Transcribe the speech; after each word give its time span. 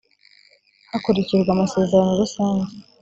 hakurikijwe 0.91 1.49
amasezerano 1.53 2.11
rusange 2.21 2.73